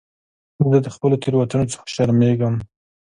[0.69, 2.55] زه د خپلو تېروتنو څخه شرمېږم.